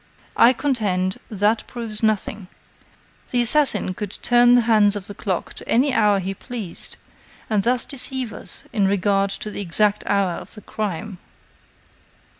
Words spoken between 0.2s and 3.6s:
I contend, that proves nothing. The